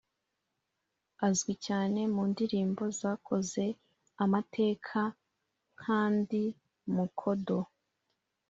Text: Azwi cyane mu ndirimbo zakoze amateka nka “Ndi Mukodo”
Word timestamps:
Azwi 1.27 1.53
cyane 1.65 1.99
mu 2.13 2.23
ndirimbo 2.31 2.83
zakoze 2.99 3.65
amateka 4.23 4.99
nka 5.79 5.99
“Ndi 6.17 6.43
Mukodo” 6.95 7.59